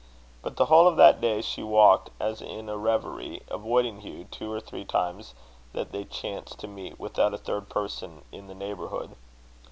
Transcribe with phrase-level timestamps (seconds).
[0.41, 4.51] But the whole of that day she walked as in a reverie, avoiding Hugh two
[4.51, 5.35] or three times
[5.73, 9.15] that they chanced to meet without a third person in the neighbourhood.